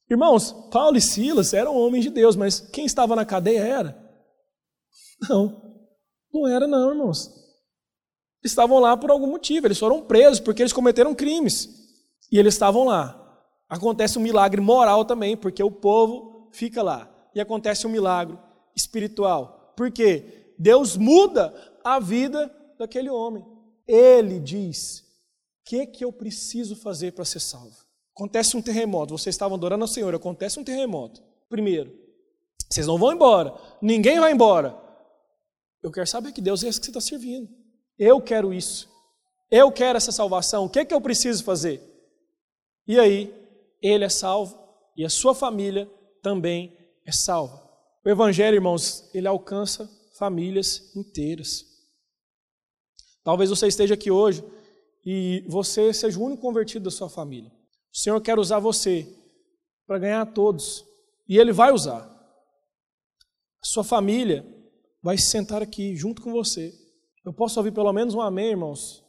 [0.08, 4.03] Irmãos, Paulo e Silas eram homens de Deus, mas quem estava na cadeia era.
[5.28, 5.80] Não,
[6.32, 7.28] não era não, irmãos.
[8.42, 11.68] Eles estavam lá por algum motivo, eles foram presos porque eles cometeram crimes.
[12.30, 13.20] E eles estavam lá.
[13.68, 17.10] Acontece um milagre moral também, porque o povo fica lá.
[17.34, 18.38] E acontece um milagre
[18.76, 19.72] espiritual.
[19.76, 20.52] Por quê?
[20.58, 23.44] Deus muda a vida daquele homem.
[23.86, 27.84] Ele diz: O que, que eu preciso fazer para ser salvo?
[28.14, 31.20] Acontece um terremoto, vocês estavam adorando ao Senhor, acontece um terremoto.
[31.48, 31.92] Primeiro,
[32.70, 34.83] vocês não vão embora, ninguém vai embora.
[35.84, 37.46] Eu quero saber que Deus é esse que você está servindo.
[37.98, 38.88] Eu quero isso.
[39.50, 40.64] Eu quero essa salvação.
[40.64, 41.78] O que, é que eu preciso fazer?
[42.88, 43.30] E aí,
[43.82, 44.58] ele é salvo
[44.96, 45.86] e a sua família
[46.22, 46.74] também
[47.06, 47.62] é salva.
[48.02, 49.86] O Evangelho, irmãos, ele alcança
[50.18, 51.66] famílias inteiras.
[53.22, 54.42] Talvez você esteja aqui hoje
[55.04, 57.52] e você seja o único convertido da sua família.
[57.92, 59.06] O Senhor quer usar você
[59.86, 60.82] para ganhar todos.
[61.28, 62.00] E Ele vai usar.
[63.62, 64.54] A sua família
[65.04, 66.72] vai se sentar aqui junto com você.
[67.22, 69.04] Eu posso ouvir pelo menos um amém, irmãos?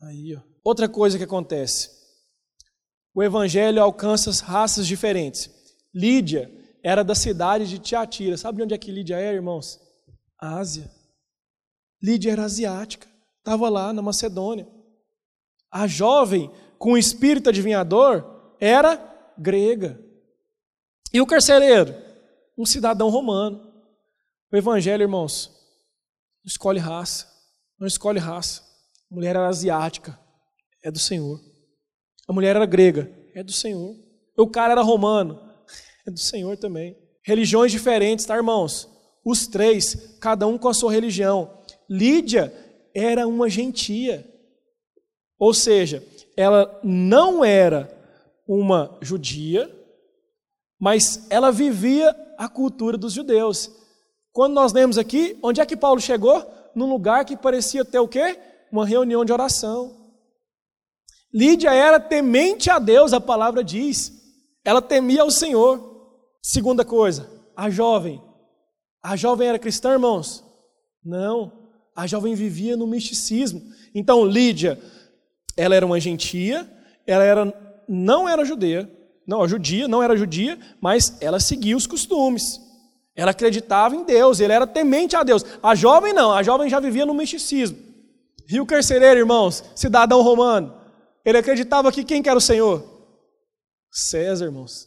[0.00, 0.40] Aí, ó.
[0.62, 1.90] Outra coisa que acontece.
[3.12, 5.50] O evangelho alcança raças diferentes.
[5.92, 6.48] Lídia
[6.84, 8.36] era da cidade de Tiatira.
[8.36, 9.80] Sabe de onde é que Lídia era, irmãos?
[10.38, 10.88] Ásia.
[12.00, 14.68] Lídia era asiática, estava lá na Macedônia.
[15.72, 18.96] A jovem com espírito adivinhador era
[19.36, 20.00] grega.
[21.12, 21.94] E o carcereiro?
[22.56, 23.65] Um cidadão romano.
[24.52, 25.50] O evangelho, irmãos,
[26.44, 27.26] não escolhe raça,
[27.78, 28.62] não escolhe raça.
[29.10, 30.18] A mulher era asiática,
[30.82, 31.40] é do Senhor.
[32.28, 33.94] A mulher era grega, é do Senhor.
[34.36, 35.40] O cara era romano,
[36.06, 36.96] é do Senhor também.
[37.24, 38.88] Religiões diferentes, tá, irmãos?
[39.24, 41.62] Os três, cada um com a sua religião.
[41.90, 42.52] Lídia
[42.94, 44.24] era uma gentia.
[45.38, 46.06] Ou seja,
[46.36, 47.92] ela não era
[48.46, 49.68] uma judia,
[50.78, 53.70] mas ela vivia a cultura dos judeus.
[54.36, 56.44] Quando nós lemos aqui, onde é que Paulo chegou?
[56.74, 58.38] Num lugar que parecia ter o quê?
[58.70, 60.12] Uma reunião de oração.
[61.32, 64.12] Lídia era temente a Deus, a palavra diz.
[64.62, 66.20] Ela temia o Senhor.
[66.42, 68.22] Segunda coisa, a jovem.
[69.02, 70.44] A jovem era cristã, irmãos?
[71.02, 73.62] Não a jovem vivia no misticismo.
[73.94, 74.78] Então, Lídia,
[75.56, 76.70] ela era uma gentia,
[77.06, 78.88] ela era, não era judeia,
[79.26, 82.60] não, judia, não era judia, mas ela seguia os costumes.
[83.16, 85.42] Ela acreditava em Deus, ele era temente a Deus.
[85.62, 87.78] A jovem não, a jovem já vivia no misticismo.
[88.46, 90.78] Rio Carcereiro, irmãos, cidadão romano.
[91.24, 92.84] Ele acreditava que quem que era o Senhor?
[93.90, 94.86] César, irmãos.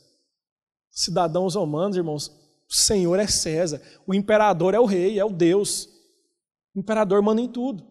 [0.91, 2.27] Cidadãos romanos, irmãos,
[2.69, 5.89] o Senhor é César, o imperador é o rei, é o Deus.
[6.75, 7.83] O imperador manda em tudo.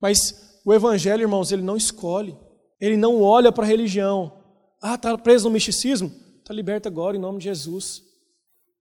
[0.00, 2.36] Mas o evangelho, irmãos, ele não escolhe.
[2.80, 4.44] Ele não olha para a religião.
[4.82, 6.12] Ah, está preso no misticismo?
[6.38, 8.07] Está liberto agora em nome de Jesus.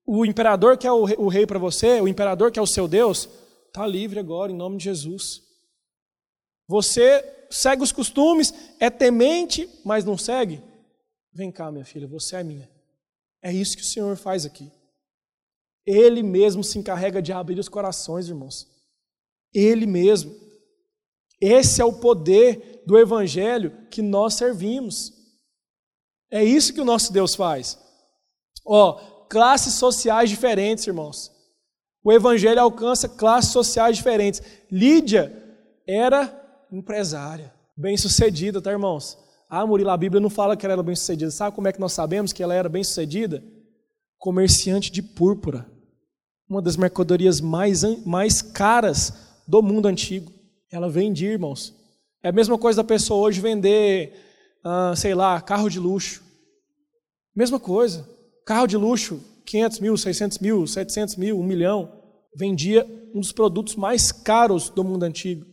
[0.10, 3.28] O imperador que é o rei para você, o imperador que é o seu Deus,
[3.67, 5.43] está livre agora em nome de Jesus.
[6.65, 10.63] Você segue os costumes, é temente, mas não segue?
[11.34, 12.70] Vem cá, minha filha, você é minha.
[13.41, 14.72] É isso que o Senhor faz aqui.
[15.86, 18.65] Ele mesmo se encarrega de abrir os corações, irmãos.
[19.54, 20.34] Ele mesmo.
[21.39, 25.12] Esse é o poder do evangelho que nós servimos.
[26.32, 27.78] É isso que o nosso Deus faz.
[28.65, 31.32] Ó, classes sociais diferentes, irmãos.
[32.04, 34.42] O evangelho alcança classes sociais diferentes.
[34.72, 35.32] Lídia
[35.86, 36.34] era
[36.72, 39.18] empresária, bem-sucedida, tá, irmãos?
[39.50, 41.32] Ah, Murilo, a Bíblia não fala que ela era bem-sucedida.
[41.32, 43.44] Sabe como é que nós sabemos que ela era bem-sucedida?
[44.18, 45.66] Comerciante de púrpura.
[46.50, 49.13] Uma das mercadorias mais, mais caras
[49.48, 50.32] do mundo antigo.
[50.72, 51.74] Ela vendia, irmãos.
[52.22, 54.13] É a mesma coisa da pessoa hoje vender,
[54.63, 56.24] ah, sei lá, carro de luxo.
[57.36, 58.08] Mesma coisa.
[58.48, 62.02] Carro de luxo, 500 mil, 600 mil, 700 mil, 1 milhão.
[62.34, 65.46] Vendia um dos produtos mais caros do mundo antigo.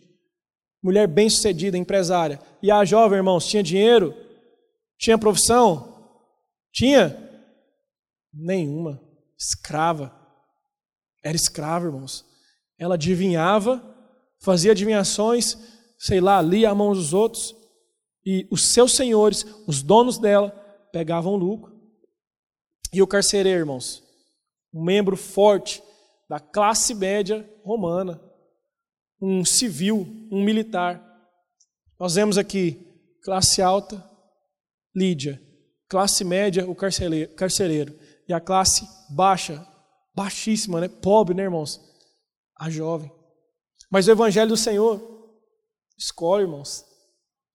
[0.80, 2.40] Mulher bem-sucedida, empresária.
[2.62, 4.14] E a jovem, irmãos, tinha dinheiro?
[4.96, 6.22] Tinha profissão?
[6.72, 7.18] Tinha?
[8.32, 9.02] Nenhuma.
[9.36, 10.14] Escrava.
[11.24, 12.24] Era escrava, irmãos.
[12.78, 13.82] Ela adivinhava,
[14.40, 15.58] fazia adivinhações,
[15.98, 17.56] sei lá, lia a mão dos outros,
[18.24, 20.50] e os seus senhores, os donos dela,
[20.92, 21.73] pegavam lucro.
[22.94, 24.04] E o carcereiro, irmãos,
[24.72, 25.82] um membro forte
[26.30, 28.22] da classe média romana,
[29.20, 31.04] um civil, um militar.
[31.98, 32.86] Nós vemos aqui
[33.20, 34.08] classe alta,
[34.94, 35.42] Lídia,
[35.88, 39.66] classe média, o carcereiro, e a classe baixa,
[40.14, 40.86] baixíssima, né?
[40.86, 41.80] pobre, né, irmãos?
[42.56, 43.10] A jovem.
[43.90, 45.02] Mas o evangelho do Senhor
[45.98, 46.84] escolhe, irmãos.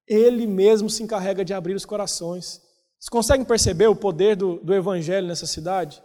[0.06, 2.62] Ele mesmo se encarrega de abrir os corações.
[3.00, 6.04] Vocês conseguem perceber o poder do, do evangelho nessa cidade?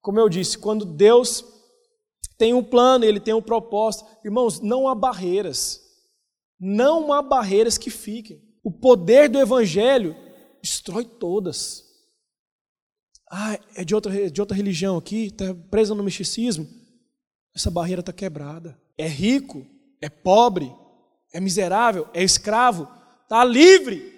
[0.00, 1.44] Como eu disse, quando Deus
[2.38, 4.04] tem um plano, ele tem um propósito.
[4.24, 5.80] Irmãos, não há barreiras.
[6.58, 8.40] Não há barreiras que fiquem.
[8.62, 10.16] O poder do evangelho
[10.62, 11.82] destrói todas.
[13.28, 16.68] Ah, é de outra, de outra religião aqui, está presa no misticismo.
[17.54, 18.80] Essa barreira está quebrada.
[18.96, 19.66] É rico,
[20.00, 20.72] é pobre,
[21.32, 22.88] é miserável, é escravo,
[23.22, 24.12] está livre.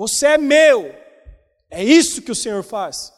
[0.00, 0.94] Você é meu.
[1.70, 3.12] É isso que o Senhor faz.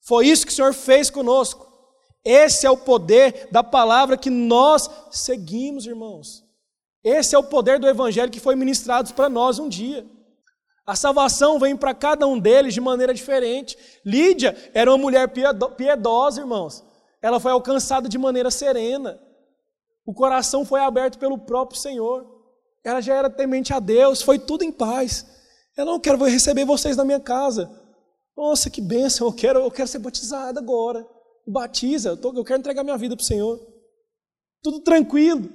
[0.00, 1.64] Foi isso que o Senhor fez conosco.
[2.24, 6.42] Esse é o poder da palavra que nós seguimos, irmãos.
[7.04, 10.04] Esse é o poder do evangelho que foi ministrado para nós um dia.
[10.84, 13.78] A salvação vem para cada um deles de maneira diferente.
[14.04, 15.28] Lídia era uma mulher
[15.76, 16.84] piedosa, irmãos.
[17.22, 19.16] Ela foi alcançada de maneira serena.
[20.04, 22.26] O coração foi aberto pelo próprio Senhor.
[22.82, 25.38] Ela já era temente a Deus, foi tudo em paz.
[25.80, 27.70] Ela não quero receber vocês na minha casa.
[28.36, 31.06] Nossa, que bênção, eu quero, eu quero ser batizada agora
[31.50, 33.60] batiza, eu, tô, eu quero entregar minha vida para o Senhor.
[34.62, 35.48] Tudo tranquilo.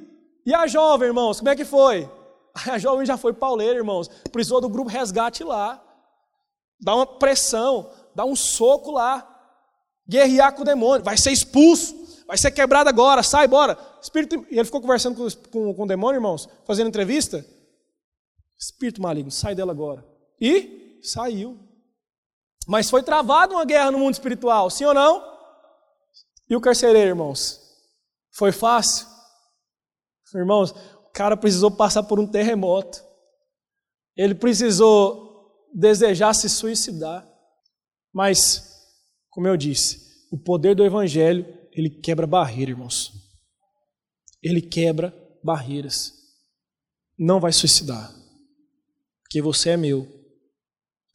[0.46, 2.10] E a jovem, irmãos, como é que foi?
[2.70, 4.08] A jovem já foi pauleira, irmãos.
[4.32, 5.82] Precisou do grupo resgate lá.
[6.80, 9.32] Dá uma pressão, dá um soco lá.
[10.08, 11.04] Guerrear com o demônio.
[11.04, 11.96] Vai ser expulso.
[12.28, 13.24] Vai ser quebrado agora.
[13.24, 13.78] Sai, bora.
[14.02, 14.46] Espírito...
[14.50, 17.46] E ele ficou conversando com, com, com o demônio, irmãos, fazendo entrevista.
[18.58, 20.06] Espírito maligno, sai dela agora.
[20.39, 21.60] E saiu.
[22.67, 25.24] Mas foi travada uma guerra no mundo espiritual, sim ou não?
[26.50, 27.62] E o carcereiro, irmãos?
[28.32, 29.08] Foi fácil?
[30.34, 33.02] Irmãos, o cara precisou passar por um terremoto.
[34.17, 35.26] Ele precisou
[35.74, 37.26] desejar se suicidar.
[38.12, 38.74] Mas,
[39.30, 43.13] como eu disse, o poder do evangelho, ele quebra barreiras, irmãos.
[44.41, 46.13] Ele quebra barreiras.
[47.17, 48.13] Não vai suicidar.
[49.24, 50.08] Porque você é meu.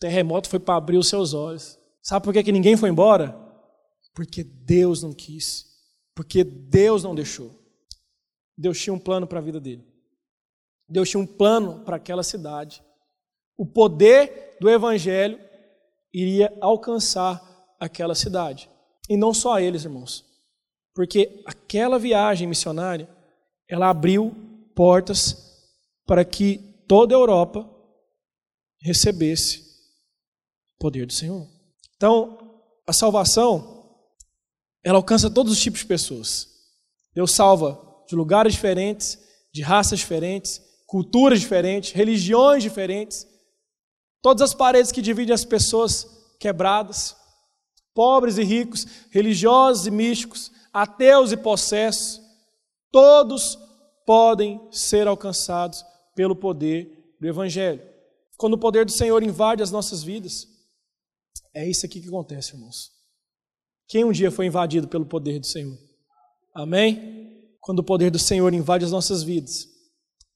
[0.01, 1.79] Terremoto foi para abrir os seus olhos.
[2.03, 3.39] Sabe por que, que ninguém foi embora?
[4.15, 5.67] Porque Deus não quis.
[6.15, 7.55] Porque Deus não deixou.
[8.57, 9.87] Deus tinha um plano para a vida dele.
[10.89, 12.83] Deus tinha um plano para aquela cidade.
[13.57, 15.39] O poder do evangelho
[16.13, 17.41] iria alcançar
[17.79, 18.71] aquela cidade.
[19.09, 20.25] E não só eles, irmãos.
[20.95, 23.09] Porque aquela viagem missionária,
[23.69, 24.35] ela abriu
[24.75, 25.61] portas
[26.07, 26.59] para que
[26.89, 27.69] toda a Europa
[28.83, 29.70] recebesse
[30.81, 31.47] poder do Senhor.
[31.97, 32.39] Então,
[32.87, 33.79] a salvação
[34.83, 36.49] ela alcança todos os tipos de pessoas.
[37.15, 39.19] Deus salva de lugares diferentes,
[39.53, 43.27] de raças diferentes, culturas diferentes, religiões diferentes.
[44.23, 46.07] Todas as paredes que dividem as pessoas
[46.39, 47.15] quebradas,
[47.95, 52.21] pobres e ricos, religiosos e místicos, ateus e possessos,
[52.91, 53.59] todos
[54.07, 57.83] podem ser alcançados pelo poder do Evangelho.
[58.39, 60.49] Quando o poder do Senhor invade as nossas vidas,
[61.55, 62.91] é isso aqui que acontece, irmãos.
[63.89, 65.77] Quem um dia foi invadido pelo poder do Senhor?
[66.55, 67.49] Amém?
[67.61, 69.67] Quando o poder do Senhor invade as nossas vidas,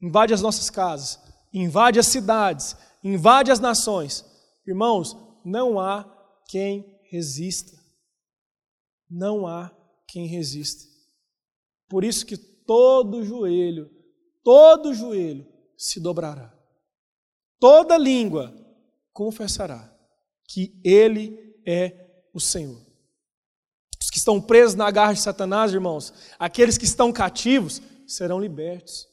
[0.03, 1.19] invade as nossas casas,
[1.53, 4.25] invade as cidades, invade as nações,
[4.67, 6.05] irmãos, não há
[6.49, 7.73] quem resista.
[9.09, 9.71] Não há
[10.09, 10.85] quem resista.
[11.89, 13.89] Por isso que todo joelho,
[14.43, 16.53] todo joelho se dobrará,
[17.61, 18.53] toda língua
[19.13, 19.94] confessará
[20.47, 21.93] que Ele é
[22.33, 22.81] o Senhor.
[24.03, 29.07] Os que estão presos na garra de Satanás, irmãos, aqueles que estão cativos serão libertos.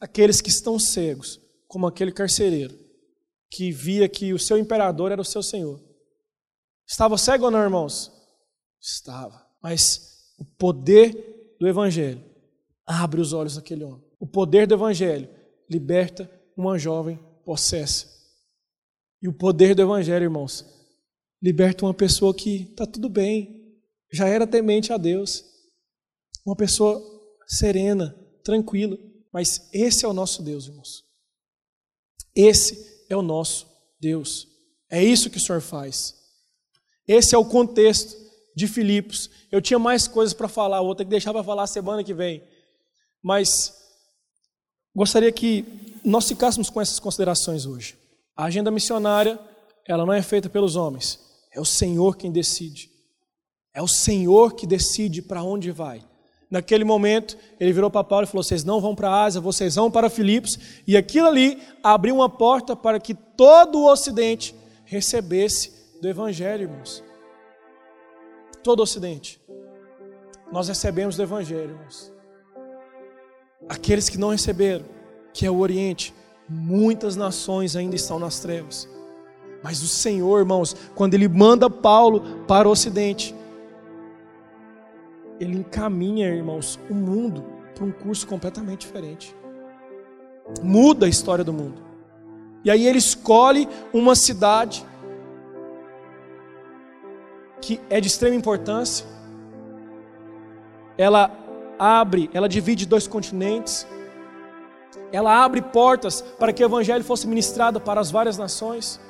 [0.00, 2.78] Aqueles que estão cegos, como aquele carcereiro,
[3.50, 5.80] que via que o seu imperador era o seu senhor.
[6.86, 8.12] Estava cego ou não, irmãos?
[8.80, 9.46] Estava.
[9.62, 12.22] Mas o poder do Evangelho
[12.86, 14.04] abre os olhos daquele homem.
[14.18, 15.28] O poder do Evangelho
[15.70, 18.13] liberta uma jovem possessa.
[19.24, 20.66] E o poder do Evangelho, irmãos,
[21.42, 23.74] liberta uma pessoa que está tudo bem,
[24.12, 25.42] já era temente a Deus.
[26.44, 27.02] Uma pessoa
[27.46, 28.14] serena,
[28.44, 28.98] tranquila.
[29.32, 31.02] Mas esse é o nosso Deus, irmãos.
[32.36, 33.66] Esse é o nosso
[33.98, 34.46] Deus.
[34.90, 36.14] É isso que o Senhor faz.
[37.08, 38.14] Esse é o contexto
[38.54, 39.30] de Filipos.
[39.50, 42.46] Eu tinha mais coisas para falar, vou ter que deixar para falar semana que vem.
[43.22, 43.74] Mas
[44.94, 45.64] gostaria que
[46.04, 48.03] nós ficássemos com essas considerações hoje.
[48.36, 49.38] A agenda missionária,
[49.86, 51.20] ela não é feita pelos homens.
[51.52, 52.90] É o Senhor quem decide.
[53.72, 56.02] É o Senhor que decide para onde vai.
[56.50, 59.74] Naquele momento, ele virou para Paulo e falou: Vocês não vão para a Ásia, vocês
[59.74, 60.58] vão para Filipos.
[60.86, 64.54] E aquilo ali abriu uma porta para que todo o Ocidente
[64.84, 67.02] recebesse do Evangelho, irmãos.
[68.62, 69.40] Todo o Ocidente.
[70.52, 72.12] Nós recebemos do Evangelho, irmãos.
[73.68, 74.84] Aqueles que não receberam,
[75.32, 76.14] que é o Oriente,
[76.48, 78.88] muitas nações ainda estão nas trevas.
[79.62, 83.34] Mas o Senhor, irmãos, quando Ele manda Paulo para o Ocidente,
[85.40, 89.34] ele encaminha, irmãos, o mundo para um curso completamente diferente.
[90.62, 91.82] Muda a história do mundo.
[92.64, 94.84] E aí ele escolhe uma cidade
[97.60, 99.06] que é de extrema importância.
[100.96, 101.30] Ela
[101.78, 103.86] abre, ela divide dois continentes.
[105.14, 109.00] Ela abre portas para que o evangelho fosse ministrado para as várias nações.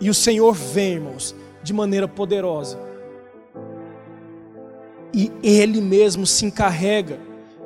[0.00, 2.94] E o Senhor vem, irmãos, de maneira poderosa
[5.14, 7.20] e ele mesmo se encarrega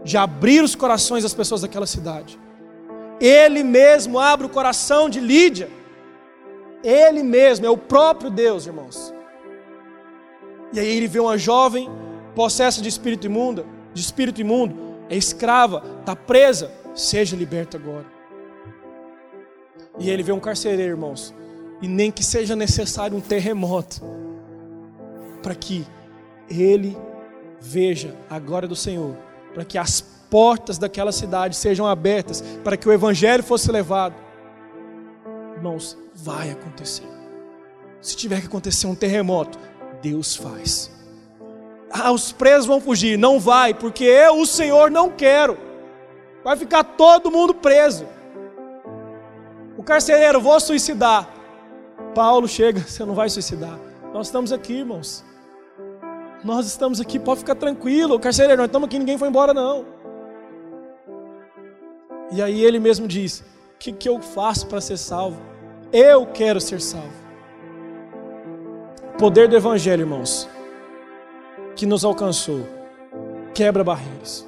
[0.04, 2.38] de abrir os corações das pessoas daquela cidade.
[3.18, 5.70] Ele mesmo abre o coração de Lídia.
[6.84, 9.12] Ele mesmo é o próprio Deus, irmãos.
[10.72, 11.90] E aí ele vê uma jovem
[12.34, 14.76] possessa de espírito imundo, de espírito imundo,
[15.08, 18.06] é escrava, está presa, seja liberta agora.
[19.98, 21.34] E ele vê um carcereiro, irmãos,
[21.80, 24.00] e nem que seja necessário um terremoto
[25.42, 25.86] para que
[26.48, 26.96] ele
[27.60, 29.16] veja a glória do Senhor,
[29.54, 34.14] para que as portas daquela cidade sejam abertas, para que o Evangelho fosse levado.
[35.56, 37.06] Irmãos, vai acontecer.
[38.00, 39.58] Se tiver que acontecer um terremoto,
[40.00, 40.97] Deus faz.
[41.90, 43.18] Ah, os presos vão fugir.
[43.18, 45.56] Não vai, porque eu, o Senhor, não quero.
[46.44, 48.06] Vai ficar todo mundo preso.
[49.76, 51.28] O carcereiro, vou suicidar.
[52.14, 53.78] Paulo chega, você não vai suicidar.
[54.12, 55.24] Nós estamos aqui, irmãos.
[56.44, 59.84] Nós estamos aqui, pode ficar tranquilo, carcereiro, nós estamos aqui, ninguém foi embora não.
[62.30, 63.40] E aí ele mesmo diz:
[63.74, 65.40] O que, que eu faço para ser salvo?
[65.92, 67.12] Eu quero ser salvo.
[69.14, 70.48] O poder do Evangelho, irmãos,
[71.78, 72.60] que nos alcançou,
[73.54, 74.46] quebra barreiras.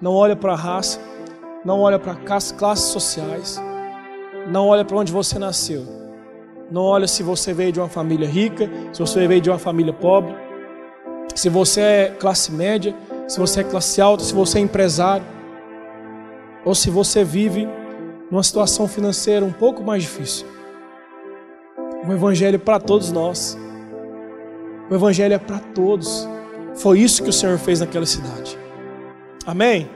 [0.00, 1.00] Não olha para a raça,
[1.64, 3.60] não olha para classes sociais,
[4.46, 5.84] não olha para onde você nasceu,
[6.70, 9.92] não olha se você veio de uma família rica, se você veio de uma família
[9.92, 10.46] pobre
[11.38, 12.96] se você é classe média,
[13.28, 15.24] se você é classe alta, se você é empresário,
[16.64, 17.68] ou se você vive
[18.28, 20.44] numa situação financeira um pouco mais difícil.
[22.04, 23.56] O Evangelho para todos nós.
[24.90, 26.28] O Evangelho é para todos.
[26.76, 28.58] Foi isso que o Senhor fez naquela cidade.
[29.46, 29.88] Amém?